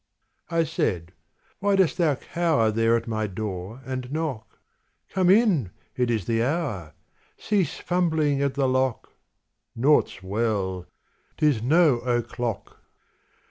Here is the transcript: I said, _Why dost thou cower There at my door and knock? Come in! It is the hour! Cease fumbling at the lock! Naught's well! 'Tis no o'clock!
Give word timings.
I 0.49 0.63
said, 0.63 1.11
_Why 1.61 1.77
dost 1.77 1.99
thou 1.99 2.15
cower 2.15 2.71
There 2.71 2.97
at 2.97 3.07
my 3.07 3.27
door 3.27 3.83
and 3.85 4.11
knock? 4.11 4.57
Come 5.11 5.29
in! 5.29 5.69
It 5.95 6.09
is 6.09 6.25
the 6.25 6.41
hour! 6.41 6.95
Cease 7.37 7.77
fumbling 7.77 8.41
at 8.41 8.55
the 8.55 8.67
lock! 8.67 9.11
Naught's 9.75 10.23
well! 10.23 10.87
'Tis 11.37 11.61
no 11.61 11.99
o'clock! 11.99 12.79